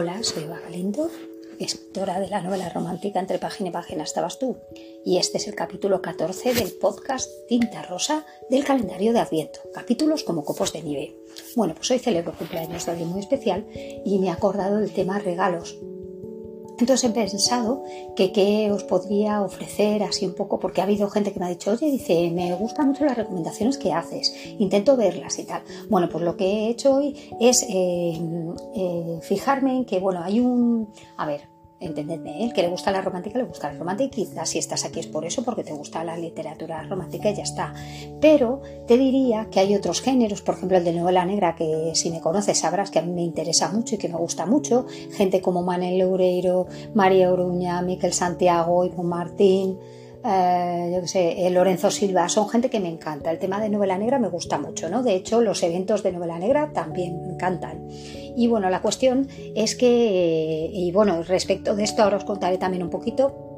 [0.00, 1.10] Hola, soy Eva Galindo,
[1.58, 4.56] escritora de la novela romántica Entre página y página estabas tú,
[5.04, 10.22] y este es el capítulo 14 del podcast Tinta Rosa del calendario de Adviento, capítulos
[10.22, 11.16] como copos de nieve.
[11.56, 15.18] Bueno, pues hoy celebro cumpleaños de alguien muy especial y me he acordado del tema
[15.18, 15.76] regalos,
[16.78, 17.82] entonces he pensado
[18.14, 21.50] que qué os podría ofrecer así un poco, porque ha habido gente que me ha
[21.50, 25.62] dicho, oye, dice, me gustan mucho las recomendaciones que haces, intento verlas y tal.
[25.88, 28.20] Bueno, pues lo que he hecho hoy es eh,
[28.74, 31.48] eh, fijarme en que, bueno, hay un, a ver,
[31.80, 35.00] entendedme, el que le gusta la romántica le gusta la romántica quizás si estás aquí
[35.00, 37.74] es por eso, porque te gusta la literatura romántica y ya está.
[38.20, 42.10] Pero te diría que hay otros géneros, por ejemplo el de novela negra, que si
[42.10, 45.40] me conoces sabrás que a mí me interesa mucho y que me gusta mucho, gente
[45.40, 49.78] como Manel Loureiro, María Oruña, Miquel Santiago, Ivo Martín,
[50.28, 53.30] eh, yo qué sé, eh, Lorenzo Silva, son gente que me encanta.
[53.30, 55.02] El tema de novela negra me gusta mucho, ¿no?
[55.02, 57.88] De hecho, los eventos de novela negra también me encantan.
[57.90, 62.82] Y bueno, la cuestión es que, y bueno, respecto de esto ahora os contaré también
[62.82, 63.48] un poquito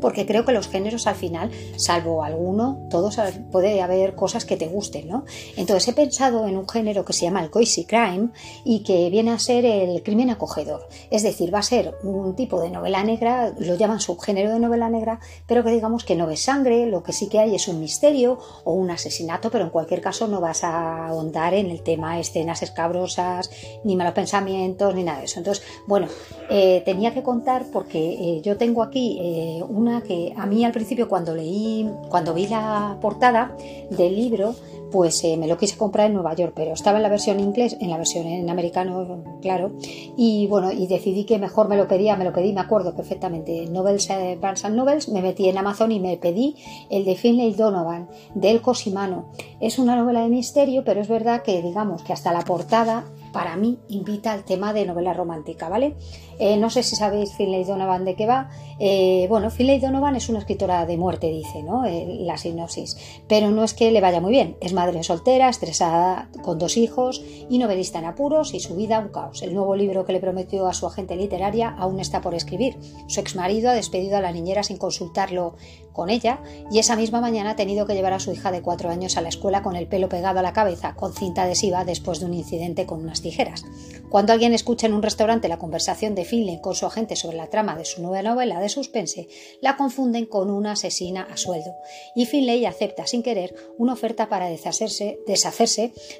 [0.00, 3.18] porque creo que los géneros al final, salvo alguno, todos
[3.50, 5.24] puede haber cosas que te gusten, ¿no?
[5.56, 8.28] Entonces he pensado en un género que se llama el cozy crime
[8.64, 10.88] y que viene a ser el crimen acogedor.
[11.10, 14.88] Es decir, va a ser un tipo de novela negra, lo llaman subgénero de novela
[14.88, 17.80] negra, pero que digamos que no ves sangre, lo que sí que hay es un
[17.80, 22.18] misterio o un asesinato, pero en cualquier caso no vas a ahondar en el tema
[22.18, 23.50] escenas escabrosas,
[23.84, 25.38] ni malos pensamientos, ni nada de eso.
[25.38, 26.08] Entonces, bueno,
[26.50, 30.72] eh, tenía que contar porque eh, yo tengo aquí eh, una que a mí al
[30.72, 33.56] principio cuando leí, cuando vi la portada
[33.90, 34.54] del libro,
[34.90, 37.76] pues eh, me lo quise comprar en Nueva York, pero estaba en la versión inglés,
[37.80, 39.72] en la versión en americano, claro,
[40.16, 43.66] y bueno, y decidí que mejor me lo pedía, me lo pedí, me acuerdo perfectamente,
[43.66, 46.56] Novels, eh, Barnes Novels, me metí en Amazon y me pedí
[46.90, 49.26] el de Finlay Donovan, del Cosimano.
[49.60, 53.56] Es una novela de misterio, pero es verdad que digamos que hasta la portada para
[53.56, 55.94] mí invita al tema de novela romántica, ¿vale?
[56.38, 58.50] Eh, no sé si sabéis Finlay Donovan de qué va.
[58.80, 61.84] Eh, bueno, Finlay Donovan es una escritora de muerte, dice, ¿no?
[61.84, 62.96] Eh, la sinopsis.
[63.26, 64.56] Pero no es que le vaya muy bien.
[64.60, 69.08] Es madre soltera, estresada, con dos hijos y novelista en apuros y su vida un
[69.08, 69.42] caos.
[69.42, 72.76] El nuevo libro que le prometió a su agente literaria aún está por escribir.
[73.06, 75.54] Su exmarido ha despedido a la niñera sin consultarlo
[75.92, 76.40] con ella
[76.70, 79.20] y esa misma mañana ha tenido que llevar a su hija de cuatro años a
[79.20, 82.34] la escuela con el pelo pegado a la cabeza, con cinta adhesiva después de un
[82.34, 83.64] incidente con unas tijeras.
[84.08, 87.48] Cuando alguien escucha en un restaurante la conversación de Finley con su agente sobre la
[87.48, 89.28] trama de su nueva novela de suspense,
[89.60, 91.74] la confunden con una asesina a sueldo.
[92.14, 95.18] Y Finley acepta sin querer una oferta para deshacerse,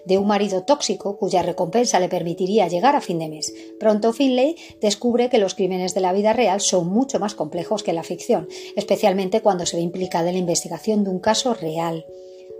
[0.04, 3.54] de un marido tóxico cuya recompensa le permitiría llegar a fin de mes.
[3.80, 7.92] Pronto Finley descubre que los crímenes de la vida real son mucho más complejos que
[7.92, 12.04] la ficción, especialmente cuando se ve implicada en la investigación de un caso real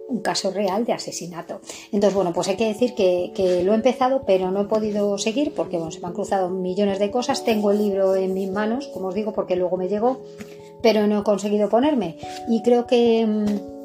[0.09, 1.61] un caso real de asesinato.
[1.93, 5.53] Entonces, bueno, pues hay que decir que, lo he empezado, pero no he podido seguir
[5.55, 7.45] porque, bueno, se me han cruzado millones de cosas.
[7.45, 10.23] Tengo el libro en mis manos, como os digo, porque luego me llegó,
[10.83, 12.17] pero no he conseguido ponerme.
[12.49, 13.78] Y creo que, mm,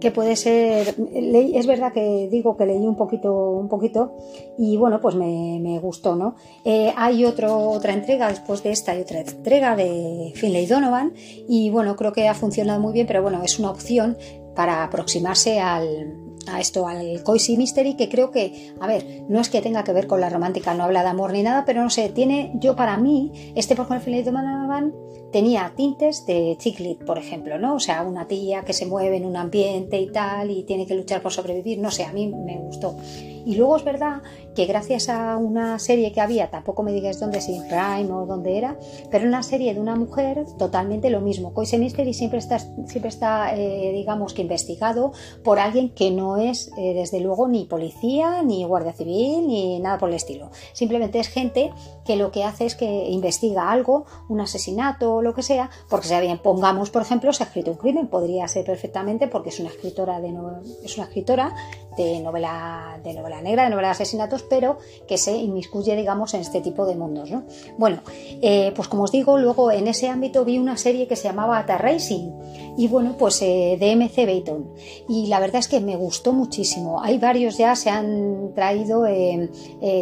[0.00, 4.16] que puede ser, es verdad que digo que leí un poquito, un poquito
[4.58, 6.36] y bueno, pues me, gustó, ¿no?
[6.64, 11.12] Eh, hay otro, otra entrega después de esta, hay otra entrega de Finlay Donovan
[11.48, 14.16] y bueno, creo que ha funcionado muy bien, pero bueno, es una opción
[14.54, 16.16] para aproximarse al,
[16.48, 19.92] a esto, al Cozy Mystery, que creo que, a ver, no es que tenga que
[19.92, 22.76] ver con la romántica, no habla de amor ni nada, pero no sé, tiene, yo
[22.76, 24.94] para mí, este por ejemplo, de Manaban
[25.36, 27.74] tenía tintes de chiclit, por ejemplo, ¿no?
[27.74, 30.94] O sea, una tía que se mueve en un ambiente y tal, y tiene que
[30.94, 32.96] luchar por sobrevivir, no sé, a mí me gustó.
[33.46, 34.22] Y luego es verdad
[34.56, 38.58] que gracias a una serie que había, tampoco me digáis dónde, si Prime o dónde
[38.58, 38.76] era,
[39.08, 41.54] pero una serie de una mujer totalmente lo mismo.
[41.54, 45.12] Coise Mystery siempre está, siempre está eh, digamos que investigado
[45.44, 49.98] por alguien que no es, eh, desde luego, ni policía, ni guardia civil, ni nada
[49.98, 50.50] por el estilo.
[50.72, 51.70] Simplemente es gente
[52.04, 56.20] que lo que hace es que investiga algo, un asesinato lo que sea, porque si
[56.20, 59.68] bien, pongamos, por ejemplo, se ha escrito un crimen, podría ser perfectamente porque es una
[59.68, 60.36] escritora de
[60.84, 61.54] es una escritora
[61.96, 66.40] de novela de novela negra, de novela de asesinatos, pero que se inmiscuye, digamos, en
[66.40, 67.30] este tipo de mundos.
[67.30, 67.44] ¿no?
[67.78, 68.00] Bueno,
[68.42, 71.58] eh, pues como os digo, luego en ese ámbito vi una serie que se llamaba
[71.58, 72.30] Ata Racing
[72.76, 74.72] y bueno, pues eh, de MC Bayton.
[75.08, 77.02] Y la verdad es que me gustó muchísimo.
[77.02, 79.48] Hay varios ya se han traído, eh,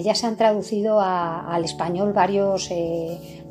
[0.02, 2.70] ya se han traducido al español varios,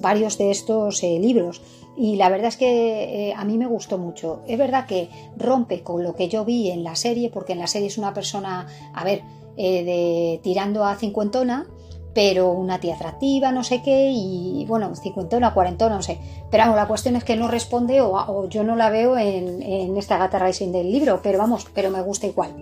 [0.03, 1.61] varios de estos libros
[1.95, 4.41] y la verdad es que eh, a mí me gustó mucho.
[4.47, 7.67] Es verdad que rompe con lo que yo vi en la serie, porque en la
[7.67, 9.21] serie es una persona, a ver,
[9.57, 11.67] eh, de, tirando a cincuentona,
[12.15, 16.19] pero una tía atractiva, no sé qué, y bueno, cincuentona, cuarentona, no sé.
[16.49, 19.97] Pero vamos, la cuestión es que no responde o, yo no la veo en, en
[19.97, 22.55] esta gata rising del libro, pero vamos, pero me gusta igual.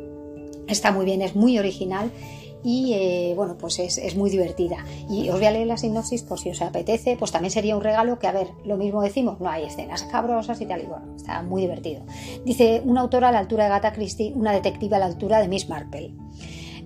[0.67, 2.11] Está muy bien, es muy original
[2.63, 4.77] y eh, bueno, pues es, muy divertida.
[5.09, 7.83] Y os voy a leer la sinopsis por si os apetece, pues también sería un
[7.83, 11.15] regalo que, a ver, lo mismo decimos, no hay escenas cabrosas y tal, y bueno,
[11.15, 12.03] está muy divertido.
[12.45, 15.47] Dice, una autora a la altura de Gata Christie, una detective a la altura de
[15.47, 16.13] Miss Marple.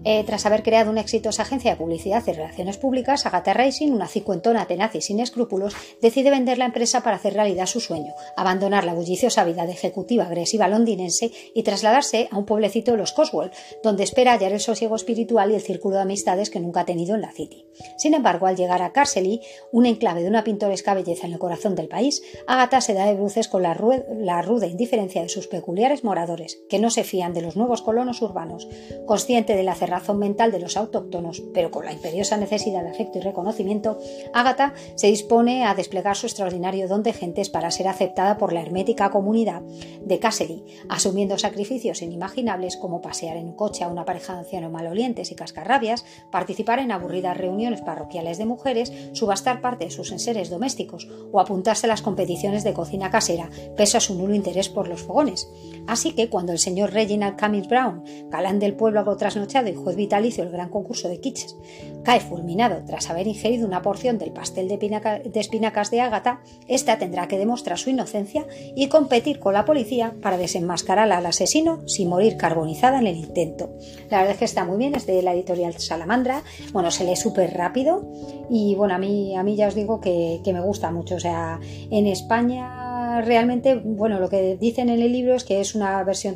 [0.06, 4.08] Eh, tras haber creado una exitosa agencia de publicidad y relaciones públicas, Agatha Racing, una
[4.08, 8.86] cincuentona tenaz y sin escrúpulos, decide vender la empresa para hacer realidad su sueño, abandonar
[8.86, 13.50] la bulliciosa vida de ejecutiva agresiva londinense y trasladarse a un pueblecito de los Coswell,
[13.84, 17.16] donde espera hallar el sosiego espiritual y el círculo de amistades que nunca ha tenido
[17.16, 17.66] en la City.
[17.98, 19.42] Sin embargo, al llegar a Carsley,
[19.72, 23.16] un enclave de una pintoresca belleza en el corazón del país, Agatha se da de
[23.16, 23.76] bruces con la,
[24.20, 28.22] la ruda indiferencia de sus peculiares moradores, que no se fían de los nuevos colonos
[28.22, 28.68] urbanos.
[29.08, 32.90] Consciente de la cerrada razón mental de los autóctonos, pero con la imperiosa necesidad de
[32.90, 33.98] afecto y reconocimiento,
[34.34, 38.62] Ágata se dispone a desplegar su extraordinario don de gentes para ser aceptada por la
[38.62, 44.40] hermética comunidad de Cassidy, asumiendo sacrificios inimaginables como pasear en coche a una pareja de
[44.40, 50.12] ancianos malolientes y cascarrabias, participar en aburridas reuniones parroquiales de mujeres, subastar parte de sus
[50.12, 54.68] enseres domésticos o apuntarse a las competiciones de cocina casera, pese a su nulo interés
[54.68, 55.50] por los fogones.
[55.88, 60.44] Así que cuando el señor Reginald Cummings Brown, galán del pueblo trasnochado y juez vitalicio
[60.44, 61.56] del gran concurso de quiches,
[62.04, 67.28] cae fulminado tras haber ingerido una porción del pastel de, espinacas de Ágata, ésta tendrá
[67.28, 72.36] que demostrar su inocencia y competir con la policía para desenmascarar al asesino sin morir
[72.36, 73.70] carbonizada en el intento.
[74.10, 76.42] La verdad es que está muy bien, es de la editorial Salamandra,
[76.74, 78.12] bueno, se lee súper rápido
[78.50, 81.20] y bueno, a mí, a mí ya os digo que, que me gusta mucho, o
[81.20, 81.60] sea,
[81.92, 86.36] en España realmente, bueno, lo que dicen en el libro es que es una versión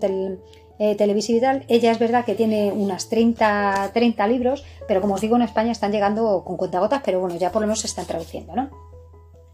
[0.79, 5.35] eh, televisiva Ella es verdad que tiene unas 30, 30 libros, pero como os digo,
[5.35, 8.55] en España están llegando con cuentagotas, pero bueno, ya por lo menos se están traduciendo,
[8.55, 8.88] ¿no?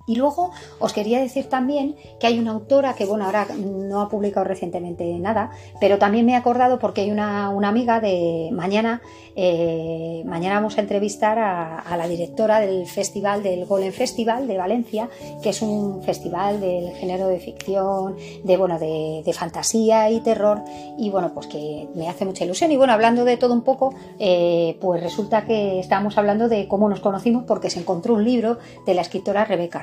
[0.07, 4.09] Y luego os quería decir también que hay una autora que, bueno, ahora no ha
[4.09, 9.01] publicado recientemente nada, pero también me he acordado porque hay una, amiga de mañana,
[9.35, 15.09] eh, mañana vamos a entrevistar a, la directora del festival, del Golem Festival de Valencia,
[15.41, 20.61] que es un festival del género de ficción, de, bueno, de, fantasía y terror,
[20.97, 22.71] y bueno, pues que me hace mucha ilusión.
[22.71, 26.87] Y bueno, hablando de todo un poco, eh, pues resulta que estábamos hablando de cómo
[26.87, 29.81] nos conocimos porque se encontró un libro de la escritora Rebeca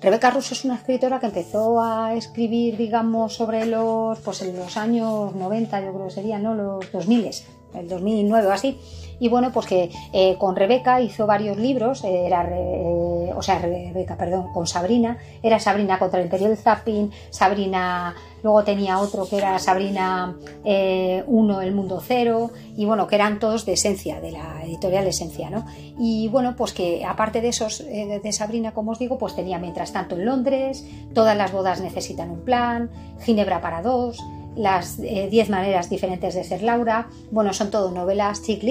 [0.00, 4.76] Rebeca Russo es una escritora que empezó a escribir, digamos, sobre los, pues en los
[4.76, 6.54] años 90, yo creo que serían, ¿no?
[6.54, 7.30] Los 2000,
[7.74, 8.78] el 2009 o así.
[9.20, 13.11] Y bueno, pues que eh, con Rebeca hizo varios libros, eh, era, eh,
[13.42, 18.62] o sea, Rebeca, perdón, con Sabrina, era Sabrina contra el Imperio del Zapping, Sabrina luego
[18.62, 21.24] tenía otro que era Sabrina 1, eh,
[21.66, 25.66] El Mundo Cero, y bueno, que eran todos de Esencia, de la editorial Esencia, ¿no?
[25.98, 29.58] Y bueno, pues que aparte de esos eh, de Sabrina, como os digo, pues tenía
[29.58, 30.84] mientras tanto en Londres,
[31.14, 32.90] Todas las bodas necesitan un plan,
[33.20, 34.18] Ginebra para dos,
[34.56, 37.08] las 10 eh, maneras diferentes de ser Laura.
[37.30, 38.62] Bueno, son todo novelas chick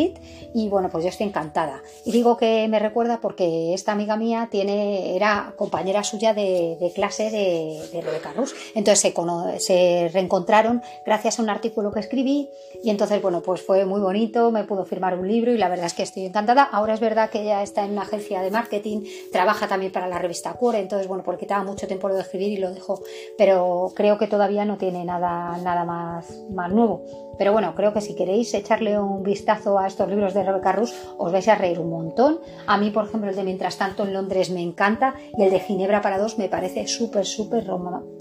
[0.54, 1.82] y bueno, pues yo estoy encantada.
[2.06, 7.32] Y digo que me recuerda porque esta amiga mía tiene, era compañera suya de, clase
[7.32, 8.54] de, de, Rebeca Rus.
[8.76, 12.50] Entonces se, se, reencontraron gracias a un artículo que escribí
[12.84, 15.88] y entonces, bueno, pues fue muy bonito, me pudo firmar un libro y la verdad
[15.88, 16.64] es que estoy encantada.
[16.64, 19.02] Ahora es verdad que ella está en una agencia de marketing,
[19.32, 22.54] trabaja también para la revista Cuore, entonces, bueno, porque quitaba mucho tiempo lo de escribir
[22.54, 23.02] y lo dejó,
[23.38, 27.04] pero creo que todavía no tiene nada más, más nuevo.
[27.38, 30.94] Pero bueno, creo que si queréis echarle un vistazo a estos libros de Rebecca Rus,
[31.18, 32.40] os vais a reír un montón.
[32.68, 35.60] A mí, por ejemplo, el de Mientras tanto en Londres me encanta y el de
[35.60, 37.66] Ginebra para dos me parece súper, súper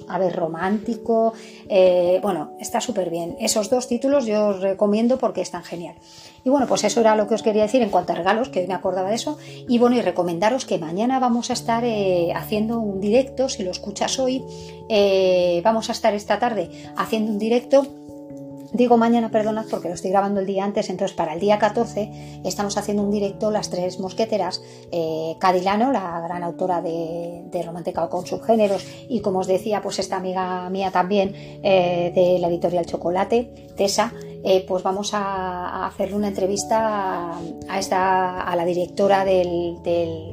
[0.09, 1.33] a ver, romántico.
[1.69, 3.37] Eh, bueno, está súper bien.
[3.41, 5.97] Esos dos títulos yo os recomiendo porque están genial.
[6.45, 8.61] Y bueno, pues eso era lo que os quería decir en cuanto a regalos, que
[8.61, 9.39] hoy me acordaba de eso.
[9.69, 13.71] Y bueno, y recomendaros que mañana vamos a estar eh, haciendo un directo, si lo
[13.71, 14.43] escuchas hoy,
[14.89, 17.87] eh, vamos a estar esta tarde haciendo un directo
[18.73, 22.41] Digo mañana, perdonad, porque lo estoy grabando el día antes, entonces para el día 14
[22.45, 24.63] estamos haciendo un directo Las Tres Mosqueteras,
[24.93, 29.99] eh, Cadilano, la gran autora de, de Romántica con subgéneros, y como os decía, pues
[29.99, 34.13] esta amiga mía también eh, de la editorial Chocolate, Tesa,
[34.43, 39.79] eh, pues vamos a, hacerle una entrevista a, esta, a la directora del,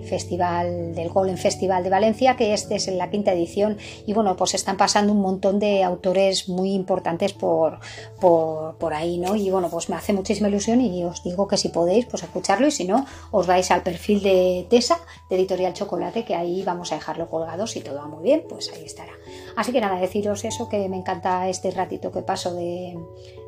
[0.07, 4.35] festival, del Golden Festival de Valencia, que este es en la quinta edición, y bueno,
[4.35, 7.79] pues están pasando un montón de autores muy importantes por,
[8.19, 9.35] por, ahí, ¿no?
[9.35, 12.67] Y bueno, pues me hace muchísima ilusión y os digo que si podéis, pues escucharlo,
[12.67, 14.99] y si no, os vais al perfil de Tesa,
[15.29, 18.71] de Editorial Chocolate, que ahí vamos a dejarlo colgado, si todo va muy bien, pues
[18.73, 19.11] ahí estará.
[19.55, 22.97] Así que nada, deciros eso, que me encanta este ratito que paso de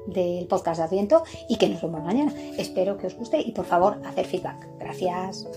[0.09, 2.33] del podcast de Adviento y que nos vemos mañana.
[2.57, 4.67] Espero que os guste y por favor hacer feedback.
[4.79, 5.47] Gracias.